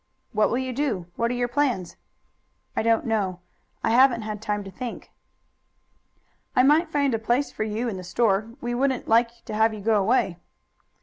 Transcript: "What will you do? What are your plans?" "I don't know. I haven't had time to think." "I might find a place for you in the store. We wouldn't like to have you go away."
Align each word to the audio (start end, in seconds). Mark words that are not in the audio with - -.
"What 0.31 0.49
will 0.49 0.57
you 0.57 0.73
do? 0.73 1.05
What 1.15 1.29
are 1.29 1.35
your 1.35 1.47
plans?" 1.47 1.95
"I 2.75 2.81
don't 2.81 3.05
know. 3.05 3.39
I 3.83 3.91
haven't 3.91 4.23
had 4.23 4.41
time 4.41 4.63
to 4.63 4.71
think." 4.71 5.11
"I 6.55 6.63
might 6.63 6.89
find 6.89 7.13
a 7.13 7.19
place 7.19 7.51
for 7.51 7.63
you 7.63 7.87
in 7.87 7.97
the 7.97 8.03
store. 8.03 8.47
We 8.61 8.73
wouldn't 8.73 9.07
like 9.07 9.29
to 9.45 9.53
have 9.53 9.75
you 9.75 9.79
go 9.79 9.97
away." 9.97 10.39